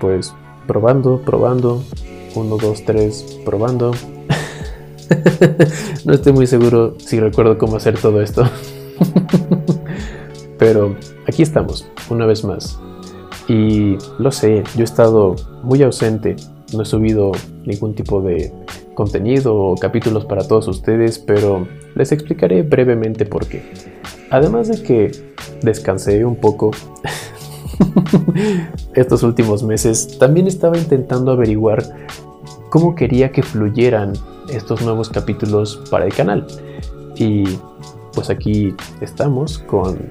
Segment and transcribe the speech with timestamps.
[0.00, 0.34] Pues
[0.66, 1.82] probando, probando.
[2.34, 3.92] 1, 2, 3, probando.
[6.04, 8.44] no estoy muy seguro si recuerdo cómo hacer todo esto.
[10.58, 12.78] Pero aquí estamos, una vez más.
[13.48, 16.36] Y lo sé, yo he estado muy ausente,
[16.72, 17.32] no he subido
[17.64, 18.52] ningún tipo de
[18.94, 23.62] contenido o capítulos para todos ustedes, pero les explicaré brevemente por qué.
[24.30, 25.10] Además de que
[25.62, 26.70] descansé un poco
[28.94, 31.82] estos últimos meses, también estaba intentando averiguar
[32.70, 34.12] cómo quería que fluyeran
[34.48, 36.46] estos nuevos capítulos para el canal.
[37.16, 37.44] Y
[38.14, 40.10] pues aquí estamos con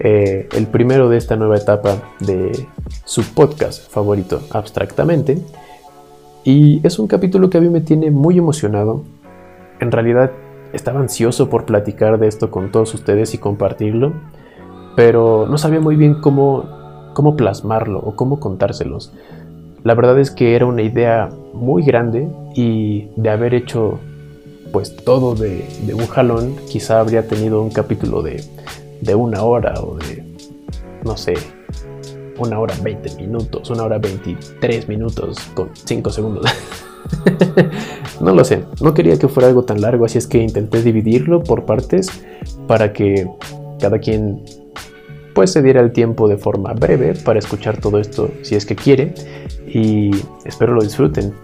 [0.00, 2.66] eh, el primero de esta nueva etapa de
[3.04, 5.38] su podcast favorito, abstractamente.
[6.44, 9.02] Y es un capítulo que a mí me tiene muy emocionado.
[9.80, 10.30] En realidad
[10.72, 14.12] estaba ansioso por platicar de esto con todos ustedes y compartirlo,
[14.96, 16.64] pero no sabía muy bien cómo,
[17.14, 19.12] cómo plasmarlo o cómo contárselos.
[19.84, 24.00] La verdad es que era una idea muy grande y de haber hecho
[24.72, 28.42] pues todo de, un jalón, quizá habría tenido un capítulo de
[29.00, 30.24] de una hora o de,
[31.04, 31.34] no sé,
[32.38, 36.44] una hora 20 minutos, una hora 23 minutos con 5 segundos.
[38.20, 41.42] no lo sé, no quería que fuera algo tan largo, así es que intenté dividirlo
[41.42, 42.08] por partes
[42.66, 43.28] para que
[43.80, 44.42] cada quien
[45.36, 48.74] pues se diera el tiempo de forma breve para escuchar todo esto si es que
[48.74, 49.14] quiere
[49.68, 50.10] y
[50.46, 51.34] espero lo disfruten.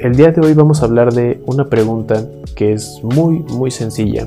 [0.00, 4.26] El día de hoy vamos a hablar de una pregunta que es muy muy sencilla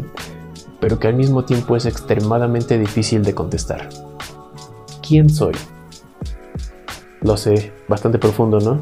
[0.80, 3.89] pero que al mismo tiempo es extremadamente difícil de contestar.
[5.08, 5.53] ¿Quién soy?
[7.22, 8.81] Lo sé, bastante profundo, ¿no?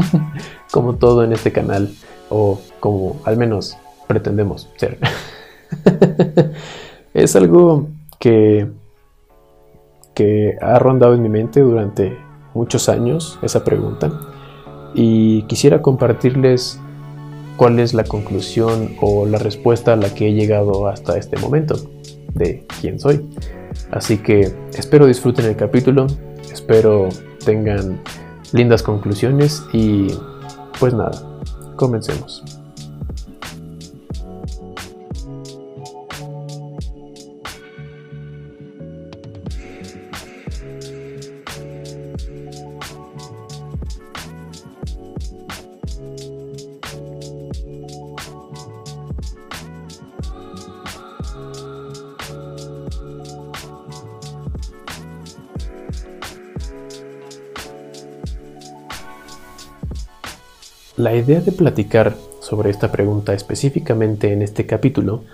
[0.70, 1.92] como todo en este canal,
[2.28, 4.98] o como al menos pretendemos ser.
[7.14, 7.88] es algo
[8.20, 8.68] que,
[10.16, 12.16] que ha rondado en mi mente durante
[12.54, 14.10] muchos años esa pregunta
[14.94, 16.80] y quisiera compartirles
[17.56, 21.76] cuál es la conclusión o la respuesta a la que he llegado hasta este momento
[22.32, 23.28] de quién soy.
[23.90, 26.06] Así que espero disfruten el capítulo,
[26.50, 27.08] espero
[27.44, 28.00] tengan
[28.52, 30.06] lindas conclusiones y
[30.80, 31.22] pues nada,
[31.76, 32.42] comencemos.
[60.96, 65.24] La idea de platicar sobre esta pregunta específicamente en este capítulo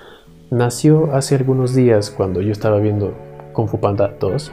[0.51, 3.15] nació hace algunos días cuando yo estaba viendo
[3.53, 4.51] Kung Fu Panda 2,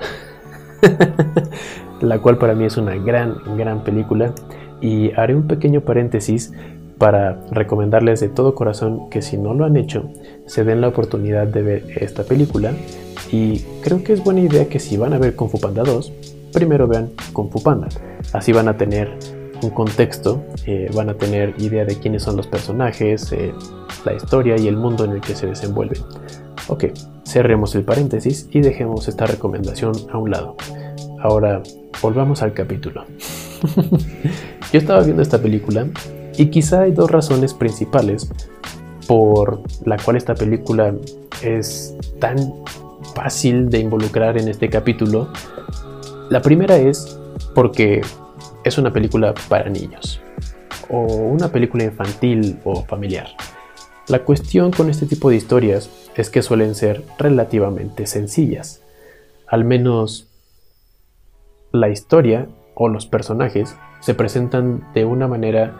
[2.02, 4.36] la cual para mí es una gran, gran película
[4.81, 6.53] y haré un pequeño paréntesis
[7.00, 10.12] para recomendarles de todo corazón que si no lo han hecho,
[10.46, 12.72] se den la oportunidad de ver esta película
[13.31, 16.14] y creo que es buena idea que si van a ver Kung Fu Panda 2,
[16.53, 17.88] primero vean Kung Fu Panda,
[18.31, 22.47] así van a tener un contexto, eh, van a tener idea de quiénes son los
[22.47, 23.53] personajes, eh,
[24.06, 26.02] la historia y el mundo en el que se desenvuelven.
[26.68, 26.86] Ok,
[27.25, 30.56] cerremos el paréntesis y dejemos esta recomendación a un lado.
[31.22, 31.62] Ahora,
[32.02, 33.06] volvamos al capítulo.
[34.72, 35.88] Yo estaba viendo esta película
[36.38, 38.30] y quizá hay dos razones principales
[39.08, 40.94] por la cual esta película
[41.41, 42.38] es tan
[43.16, 45.30] fácil de involucrar en este capítulo.
[46.30, 47.20] La primera es
[47.56, 48.02] porque
[48.64, 50.22] es una película para niños
[50.90, 53.30] o una película infantil o familiar.
[54.08, 58.81] La cuestión con este tipo de historias es que suelen ser relativamente sencillas.
[59.47, 60.28] Al menos
[61.72, 65.76] la historia o los personajes se presentan de una manera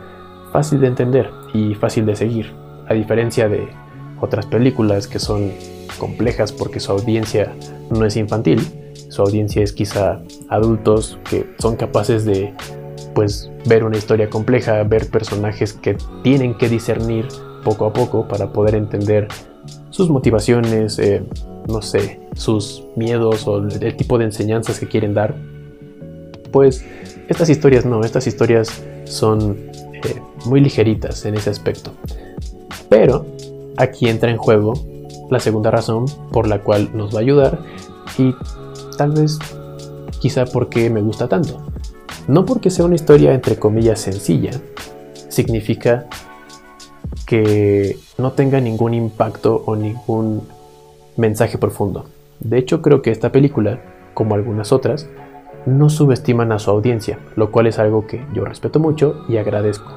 [0.52, 2.52] fácil de entender y fácil de seguir,
[2.88, 3.68] a diferencia de
[4.20, 5.52] otras películas que son
[5.98, 7.54] complejas porque su audiencia
[7.90, 8.60] no es infantil,
[9.10, 12.54] su audiencia es quizá adultos que son capaces de
[13.14, 17.26] pues ver una historia compleja, ver personajes que tienen que discernir
[17.64, 19.28] poco a poco para poder entender
[19.90, 21.22] sus motivaciones, eh,
[21.68, 25.34] no sé, sus miedos o el tipo de enseñanzas que quieren dar.
[26.52, 26.84] Pues
[27.28, 29.56] estas historias no, estas historias son
[30.04, 31.92] eh, muy ligeritas en ese aspecto.
[32.88, 33.26] Pero
[33.76, 34.74] aquí entra en juego
[35.30, 37.58] la segunda razón por la cual nos va a ayudar
[38.18, 38.34] y
[39.00, 39.38] tal vez
[40.20, 41.56] quizá porque me gusta tanto.
[42.28, 44.50] No porque sea una historia entre comillas sencilla,
[45.30, 46.04] significa
[47.26, 50.42] que no tenga ningún impacto o ningún
[51.16, 52.04] mensaje profundo.
[52.40, 53.80] De hecho, creo que esta película,
[54.12, 55.08] como algunas otras,
[55.64, 59.90] no subestiman a su audiencia, lo cual es algo que yo respeto mucho y agradezco.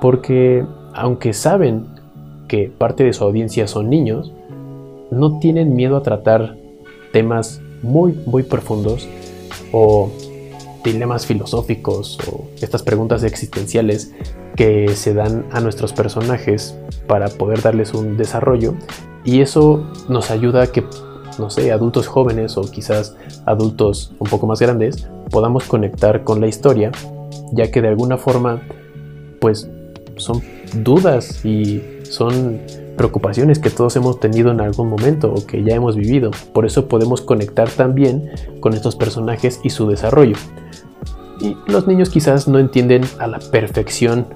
[0.00, 1.86] Porque aunque saben
[2.48, 4.32] que parte de su audiencia son niños,
[5.12, 6.56] no tienen miedo a tratar
[7.12, 9.08] temas muy, muy profundos
[9.72, 10.10] o
[10.84, 14.12] dilemas filosóficos o estas preguntas existenciales
[14.56, 18.74] que se dan a nuestros personajes para poder darles un desarrollo.
[19.24, 20.84] Y eso nos ayuda a que,
[21.38, 26.46] no sé, adultos jóvenes o quizás adultos un poco más grandes podamos conectar con la
[26.46, 26.92] historia
[27.52, 28.62] ya que de alguna forma
[29.40, 29.68] pues
[30.16, 30.42] son
[30.82, 32.60] dudas y son
[32.96, 36.30] preocupaciones que todos hemos tenido en algún momento o que ya hemos vivido.
[36.52, 40.36] Por eso podemos conectar también con estos personajes y su desarrollo.
[41.40, 44.26] Y los niños quizás no entienden a la perfección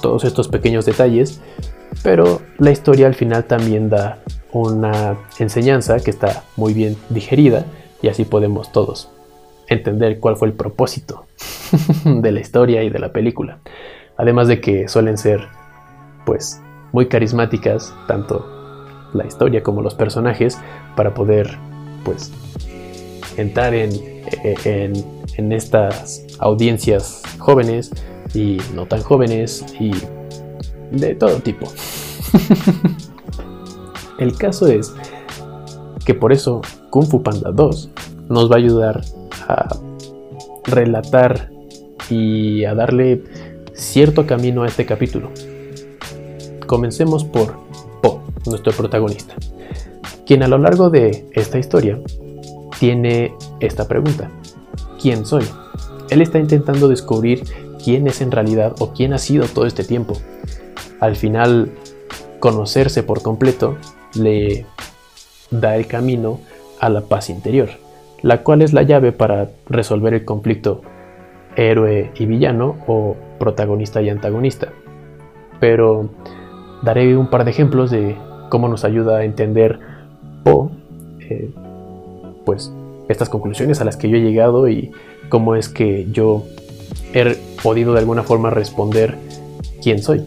[0.00, 1.40] todos estos pequeños detalles,
[2.02, 4.18] pero la historia al final también da
[4.52, 7.66] una enseñanza que está muy bien digerida
[8.02, 9.10] y así podemos todos
[9.68, 11.26] entender cuál fue el propósito
[12.04, 13.58] de la historia y de la película.
[14.16, 15.48] Además de que suelen ser
[16.24, 16.60] pues
[16.92, 18.46] muy carismáticas, tanto
[19.12, 20.58] la historia como los personajes,
[20.96, 21.58] para poder
[22.04, 22.32] pues
[23.36, 23.90] entrar en,
[24.64, 25.04] en,
[25.36, 27.90] en estas audiencias jóvenes
[28.34, 29.92] y no tan jóvenes y
[30.90, 31.66] de todo tipo.
[34.18, 34.94] El caso es
[36.04, 37.90] que por eso Kung Fu Panda 2
[38.28, 39.02] nos va a ayudar
[39.48, 39.68] a
[40.64, 41.50] relatar
[42.08, 43.22] y a darle
[43.74, 45.30] cierto camino a este capítulo.
[46.66, 47.54] Comencemos por
[48.02, 49.34] Po, nuestro protagonista,
[50.26, 51.98] quien a lo largo de esta historia
[52.80, 54.30] tiene esta pregunta.
[55.00, 55.44] ¿Quién soy?
[56.10, 57.44] Él está intentando descubrir
[57.82, 60.18] quién es en realidad o quién ha sido todo este tiempo.
[60.98, 61.70] Al final,
[62.40, 63.76] conocerse por completo
[64.14, 64.66] le
[65.52, 66.40] da el camino
[66.80, 67.68] a la paz interior,
[68.22, 70.82] la cual es la llave para resolver el conflicto
[71.54, 74.72] héroe y villano o protagonista y antagonista.
[75.60, 76.10] Pero
[76.86, 78.16] daré un par de ejemplos de
[78.48, 79.80] cómo nos ayuda a entender
[80.44, 80.70] o
[81.18, 81.50] eh,
[82.44, 82.72] pues
[83.08, 84.92] estas conclusiones a las que yo he llegado y
[85.28, 86.44] cómo es que yo
[87.12, 89.16] he podido de alguna forma responder
[89.82, 90.22] quién soy.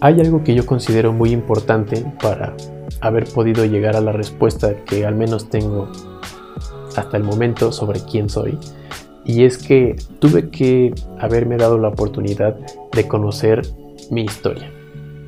[0.00, 2.54] Hay algo que yo considero muy importante para
[3.00, 5.88] haber podido llegar a la respuesta que al menos tengo
[6.96, 8.56] hasta el momento sobre quién soy.
[9.24, 12.56] Y es que tuve que haberme dado la oportunidad
[12.92, 13.62] de conocer
[14.10, 14.70] mi historia,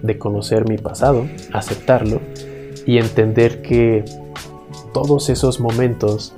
[0.02, 2.20] de conocer mi pasado, aceptarlo
[2.86, 4.04] y entender que
[4.92, 6.32] todos esos momentos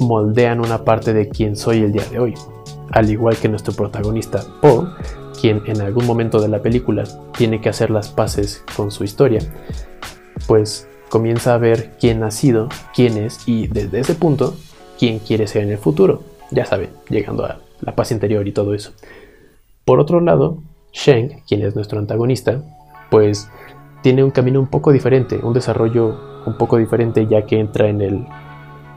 [0.00, 2.34] moldean una parte de quién soy el día de hoy.
[2.90, 4.94] Al igual que nuestro protagonista Paul,
[5.40, 7.04] quien en algún momento de la película
[7.36, 9.40] tiene que hacer las paces con su historia,
[10.46, 14.56] pues comienza a ver quién ha sido, quién es y desde ese punto
[14.98, 16.22] quién quiere ser en el futuro.
[16.50, 18.92] Ya saben, llegando a la paz interior y todo eso.
[19.84, 20.58] Por otro lado,
[20.92, 22.62] Sheng, quien es nuestro antagonista,
[23.10, 23.50] pues
[24.02, 28.00] tiene un camino un poco diferente, un desarrollo un poco diferente ya que entra en
[28.00, 28.26] el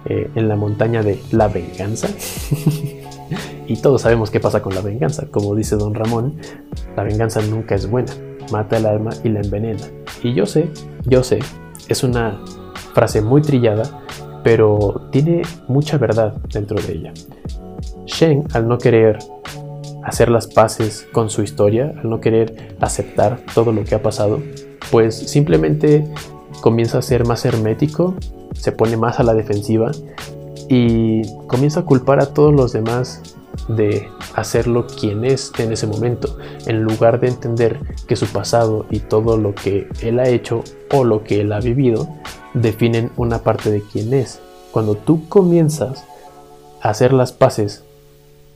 [0.05, 2.07] eh, en la montaña de la venganza.
[3.67, 5.27] y todos sabemos qué pasa con la venganza.
[5.29, 6.37] Como dice don Ramón,
[6.95, 8.13] la venganza nunca es buena.
[8.49, 9.83] Mata el alma y la envenena.
[10.23, 10.69] Y yo sé,
[11.05, 11.39] yo sé,
[11.89, 12.39] es una
[12.93, 13.83] frase muy trillada,
[14.41, 17.13] pero tiene mucha verdad dentro de ella.
[18.05, 19.19] Shen, al no querer
[20.03, 24.41] hacer las paces con su historia, al no querer aceptar todo lo que ha pasado,
[24.91, 26.07] pues simplemente
[26.61, 28.15] comienza a ser más hermético
[28.59, 29.91] se pone más a la defensiva
[30.67, 33.21] y comienza a culpar a todos los demás
[33.67, 38.99] de hacerlo quien es en ese momento, en lugar de entender que su pasado y
[38.99, 42.07] todo lo que él ha hecho o lo que él ha vivido
[42.53, 44.39] definen una parte de quién es.
[44.71, 46.03] Cuando tú comienzas
[46.81, 47.83] a hacer las paces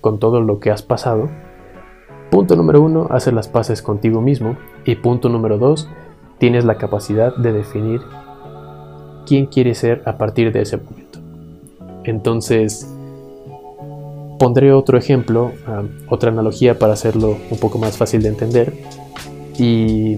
[0.03, 1.29] con todo lo que has pasado,
[2.29, 5.89] punto número uno, hacer las paces contigo mismo y punto número dos,
[6.39, 8.01] tienes la capacidad de definir
[9.25, 11.19] quién quiere ser a partir de ese momento.
[12.03, 12.93] Entonces,
[14.38, 15.53] pondré otro ejemplo,
[16.10, 18.74] otra analogía para hacerlo un poco más fácil de entender.
[19.57, 20.17] Y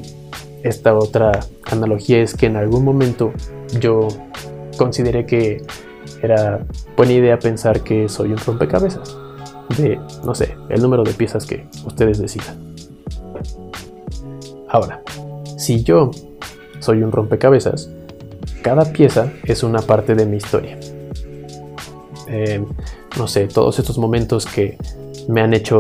[0.63, 3.33] esta otra analogía es que en algún momento
[3.79, 4.07] yo
[4.79, 5.61] consideré que
[6.23, 6.65] era
[6.97, 9.24] buena idea pensar que soy un rompecabezas.
[9.77, 12.75] De, no sé, el número de piezas que ustedes decidan.
[14.69, 15.01] Ahora,
[15.57, 16.11] si yo
[16.79, 17.89] soy un rompecabezas,
[18.61, 20.77] cada pieza es una parte de mi historia.
[22.27, 22.63] Eh,
[23.17, 24.77] no sé, todos estos momentos que
[25.27, 25.77] me han hecho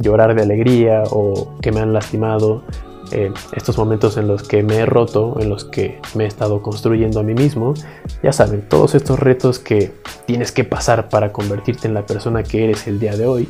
[0.00, 2.62] llorar de alegría o que me han lastimado
[3.12, 6.62] eh, estos momentos en los que me he roto, en los que me he estado
[6.62, 7.74] construyendo a mí mismo.
[8.22, 9.92] Ya saben, todos estos retos que
[10.26, 13.48] tienes que pasar para convertirte en la persona que eres el día de hoy.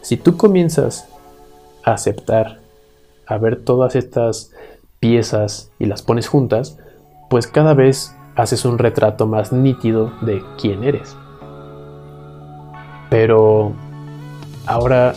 [0.00, 1.08] Si tú comienzas
[1.84, 2.60] a aceptar,
[3.26, 4.52] a ver todas estas
[5.00, 6.78] piezas y las pones juntas,
[7.30, 11.16] pues cada vez haces un retrato más nítido de quién eres.
[13.10, 13.72] Pero
[14.66, 15.14] ahora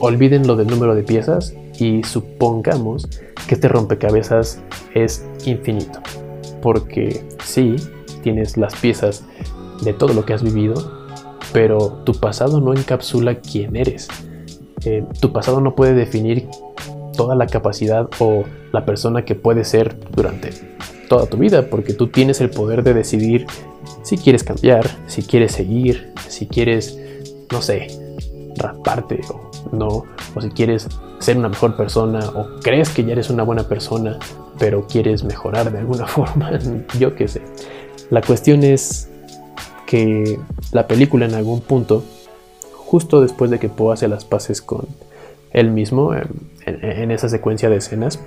[0.00, 3.08] olviden lo del número de piezas y supongamos
[3.48, 4.62] que este rompecabezas
[4.94, 6.00] es infinito.
[6.62, 7.76] Porque sí,
[8.22, 9.24] tienes las piezas
[9.82, 10.74] de todo lo que has vivido,
[11.52, 14.08] pero tu pasado no encapsula quién eres.
[14.84, 16.48] Eh, tu pasado no puede definir
[17.16, 20.50] toda la capacidad o la persona que puedes ser durante
[21.08, 23.46] toda tu vida, porque tú tienes el poder de decidir
[24.02, 26.98] si quieres cambiar, si quieres seguir, si quieres,
[27.52, 27.88] no sé,
[28.56, 30.04] raparte o no,
[30.34, 34.18] o si quieres ser una mejor persona o crees que ya eres una buena persona,
[34.58, 36.58] pero quieres mejorar de alguna forma,
[36.98, 37.42] yo qué sé.
[38.10, 39.10] La cuestión es
[39.86, 40.38] que
[40.72, 42.02] la película en algún punto,
[42.72, 44.86] justo después de que Poe hace las paces con
[45.52, 46.12] él mismo,
[46.66, 48.18] en esa secuencia de escenas,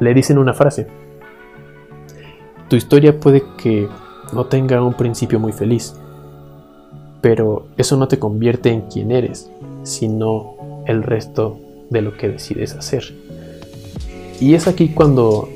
[0.00, 0.86] le dicen una frase.
[2.68, 3.88] Tu historia puede que
[4.32, 5.94] no tenga un principio muy feliz,
[7.20, 9.50] pero eso no te convierte en quien eres,
[9.86, 11.58] sino el resto
[11.90, 13.14] de lo que decides hacer.
[14.40, 15.48] Y es aquí cuando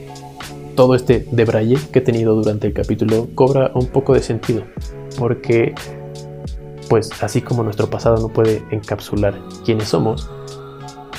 [0.74, 4.62] todo este debraye que he tenido durante el capítulo cobra un poco de sentido,
[5.18, 5.74] porque
[6.88, 10.30] pues así como nuestro pasado no puede encapsular quiénes somos,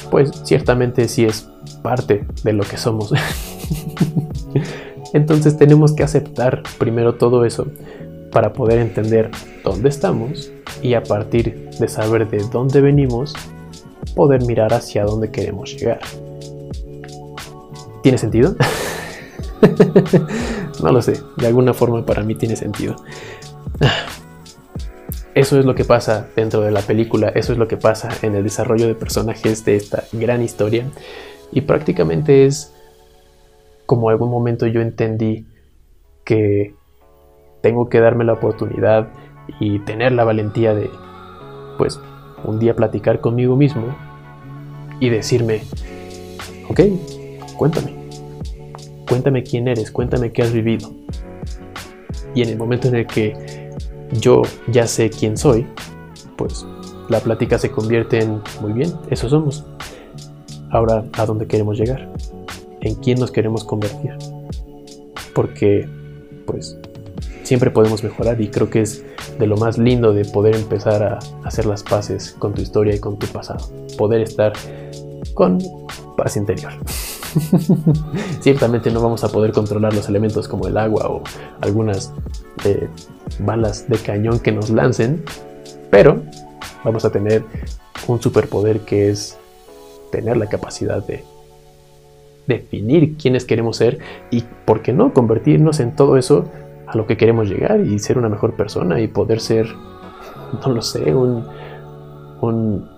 [0.10, 1.50] pues ciertamente sí es
[1.84, 3.14] parte de lo que somos.
[5.14, 7.68] Entonces tenemos que aceptar primero todo eso
[8.32, 9.30] para poder entender
[9.64, 10.52] dónde estamos
[10.82, 13.34] y a partir de saber de dónde venimos,
[14.16, 16.00] poder mirar hacia dónde queremos llegar.
[18.04, 18.56] ¿Tiene sentido?
[20.84, 22.96] no lo sé, de alguna forma para mí tiene sentido.
[25.34, 28.36] Eso es lo que pasa dentro de la película, eso es lo que pasa en
[28.36, 30.86] el desarrollo de personajes de esta gran historia
[31.54, 32.74] y prácticamente es
[33.86, 35.46] como algún momento yo entendí
[36.26, 36.76] que
[37.62, 39.10] tengo que darme la oportunidad
[39.60, 40.90] y tener la valentía de,
[41.78, 42.00] pues,
[42.44, 43.96] un día platicar conmigo mismo
[45.00, 45.62] y decirme,
[46.70, 46.82] ok,
[47.58, 47.94] cuéntame,
[49.08, 50.92] cuéntame quién eres, cuéntame qué has vivido.
[52.34, 53.72] Y en el momento en el que
[54.20, 55.68] yo ya sé quién soy,
[56.38, 56.66] pues
[57.10, 59.66] la plática se convierte en, muy bien, eso somos.
[60.70, 62.10] Ahora, ¿a dónde queremos llegar?
[62.80, 64.12] ¿En quién nos queremos convertir?
[65.36, 65.88] Porque,
[66.46, 66.78] pues,
[67.44, 69.04] siempre podemos mejorar y creo que es
[69.42, 73.00] de lo más lindo de poder empezar a hacer las paces con tu historia y
[73.00, 73.68] con tu pasado.
[73.98, 74.54] Poder estar
[75.34, 75.58] con
[76.16, 76.72] paz interior.
[78.42, 81.24] Ciertamente no vamos a poder controlar los elementos como el agua o
[81.60, 82.14] algunas
[82.66, 82.88] eh,
[83.40, 85.24] balas de cañón que nos lancen,
[85.90, 86.22] pero
[86.84, 87.44] vamos a tener
[88.06, 89.40] un superpoder que es
[90.12, 91.24] tener la capacidad de
[92.46, 93.98] definir quiénes queremos ser
[94.30, 96.46] y, ¿por qué no?, convertirnos en todo eso
[96.92, 99.68] a lo que queremos llegar y ser una mejor persona y poder ser,
[100.66, 101.46] no lo sé, un,
[102.42, 102.90] un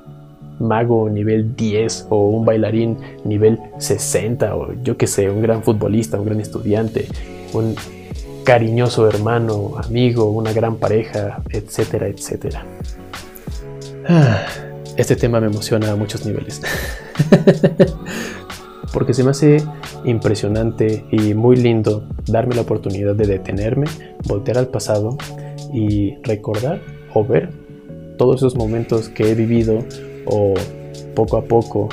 [0.59, 6.19] mago nivel 10 o un bailarín nivel 60 o yo que sé, un gran futbolista,
[6.19, 7.07] un gran estudiante,
[7.53, 7.75] un
[8.43, 12.65] cariñoso hermano, amigo, una gran pareja, etcétera, etcétera.
[14.07, 14.41] Ah,
[14.97, 16.61] este tema me emociona a muchos niveles.
[18.93, 19.63] porque se me hace
[20.05, 23.87] impresionante y muy lindo darme la oportunidad de detenerme,
[24.27, 25.17] voltear al pasado
[25.73, 26.81] y recordar
[27.13, 27.49] o ver
[28.17, 29.79] todos esos momentos que he vivido
[30.25, 30.53] o
[31.15, 31.89] poco a poco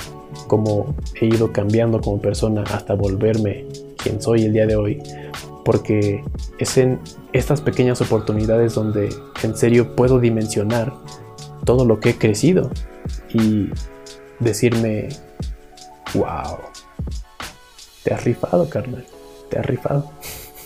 [0.47, 5.02] como he ido cambiando como persona hasta volverme quien soy el día de hoy,
[5.64, 6.25] porque
[6.59, 6.99] es en
[7.33, 9.11] estas pequeñas oportunidades donde
[9.43, 10.93] en serio puedo dimensionar
[11.64, 12.71] todo lo que he crecido
[13.33, 13.69] y
[14.40, 15.09] decirme,
[16.14, 16.69] wow,
[18.11, 19.05] te has rifado, carnal.
[19.50, 20.11] Te has rifado.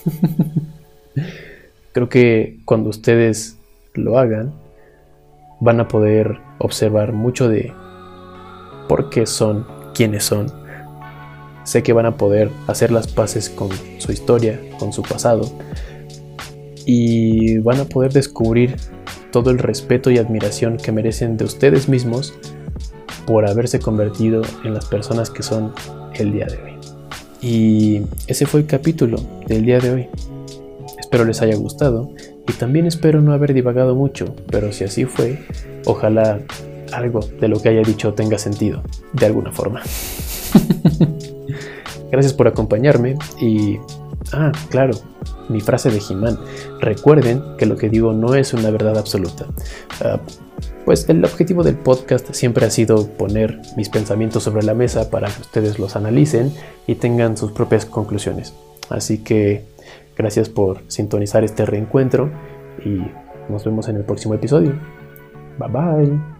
[1.91, 3.59] Creo que cuando ustedes
[3.93, 4.51] lo hagan,
[5.59, 7.71] van a poder observar mucho de
[8.89, 10.47] por qué son quienes son.
[11.65, 15.43] Sé que van a poder hacer las paces con su historia, con su pasado,
[16.83, 18.75] y van a poder descubrir
[19.31, 22.33] todo el respeto y admiración que merecen de ustedes mismos
[23.27, 25.75] por haberse convertido en las personas que son
[26.15, 26.74] el día de hoy.
[27.45, 30.09] Y ese fue el capítulo del día de hoy.
[30.99, 32.09] Espero les haya gustado
[32.47, 35.45] y también espero no haber divagado mucho, pero si así fue,
[35.85, 36.39] ojalá
[36.91, 38.81] algo de lo que haya dicho tenga sentido,
[39.13, 39.83] de alguna forma.
[42.11, 43.77] Gracias por acompañarme y...
[44.33, 44.95] Ah, claro,
[45.47, 46.39] mi frase de Jimán.
[46.81, 49.45] Recuerden que lo que digo no es una verdad absoluta.
[50.01, 50.19] Ah,
[50.85, 55.27] pues el objetivo del podcast siempre ha sido poner mis pensamientos sobre la mesa para
[55.29, 56.53] que ustedes los analicen
[56.85, 58.53] y tengan sus propias conclusiones.
[58.89, 59.65] Así que
[60.15, 62.31] gracias por sintonizar este reencuentro
[62.85, 63.01] y
[63.51, 64.73] nos vemos en el próximo episodio.
[65.57, 66.34] Bye bye.